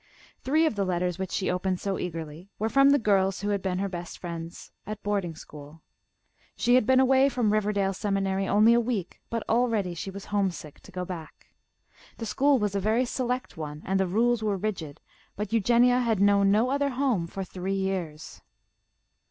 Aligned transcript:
Three 0.39 0.65
of 0.65 0.73
the 0.73 0.83
letters 0.83 1.19
which 1.19 1.29
she 1.29 1.51
opened 1.51 1.79
so 1.79 1.99
eagerly 1.99 2.49
were 2.57 2.69
from 2.69 2.89
the 2.89 2.97
girls 2.97 3.41
who 3.41 3.49
had 3.49 3.61
been 3.61 3.77
her 3.77 3.87
best 3.87 4.17
friends 4.17 4.71
at 4.87 5.03
boarding 5.03 5.35
school. 5.35 5.83
She 6.55 6.73
had 6.73 6.87
been 6.87 6.99
away 6.99 7.29
from 7.29 7.53
Riverdale 7.53 7.93
Seminary 7.93 8.47
only 8.47 8.73
a 8.73 8.79
week, 8.79 9.21
but 9.29 9.47
already 9.47 9.93
she 9.93 10.09
was 10.09 10.25
homesick 10.25 10.79
to 10.79 10.91
go 10.91 11.05
back. 11.05 11.53
The 12.17 12.25
school 12.25 12.57
was 12.57 12.73
a 12.73 12.79
very 12.79 13.05
select 13.05 13.57
one, 13.57 13.83
and 13.85 13.99
the 13.99 14.07
rules 14.07 14.41
were 14.41 14.57
rigid, 14.57 14.99
but 15.35 15.53
Eugenia 15.53 15.99
had 15.99 16.19
known 16.19 16.49
no 16.51 16.71
other 16.71 16.89
home 16.89 17.27
for 17.27 17.43
three 17.43 17.75
years. 17.75 18.41